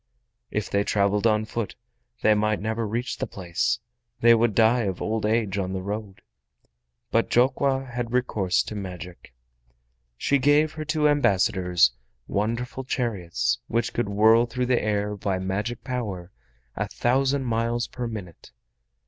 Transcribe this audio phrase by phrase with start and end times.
[0.49, 1.75] If they traveled on foot
[2.23, 3.77] they might never reach the place,
[4.19, 6.23] they would die of old age on the road.
[7.11, 9.31] But Jokwa had recourse to magic.
[10.17, 11.91] She gave her two ambassadors
[12.27, 16.31] wonderful chariots which could whirl through the air by magic power
[16.75, 18.49] a thousand miles per minute.